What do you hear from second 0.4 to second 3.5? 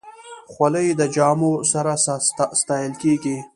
خولۍ د جامو سره ستایل کېږي.